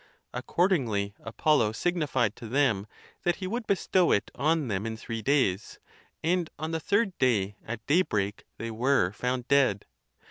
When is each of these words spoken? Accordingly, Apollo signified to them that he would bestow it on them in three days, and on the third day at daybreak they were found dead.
Accordingly, 0.33 1.13
Apollo 1.19 1.73
signified 1.73 2.35
to 2.37 2.47
them 2.47 2.87
that 3.21 3.35
he 3.35 3.45
would 3.45 3.67
bestow 3.67 4.11
it 4.11 4.31
on 4.33 4.67
them 4.67 4.87
in 4.87 4.97
three 4.97 5.21
days, 5.21 5.77
and 6.23 6.49
on 6.57 6.71
the 6.71 6.79
third 6.79 7.15
day 7.19 7.55
at 7.63 7.85
daybreak 7.85 8.45
they 8.57 8.71
were 8.71 9.11
found 9.11 9.47
dead. 9.47 9.85